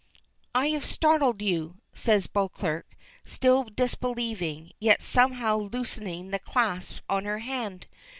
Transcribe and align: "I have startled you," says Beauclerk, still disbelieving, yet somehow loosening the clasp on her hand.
"I 0.55 0.69
have 0.69 0.83
startled 0.87 1.43
you," 1.43 1.77
says 1.93 2.25
Beauclerk, 2.25 2.95
still 3.23 3.65
disbelieving, 3.65 4.71
yet 4.79 5.03
somehow 5.03 5.55
loosening 5.71 6.31
the 6.31 6.39
clasp 6.39 7.01
on 7.07 7.25
her 7.25 7.37
hand. 7.37 7.85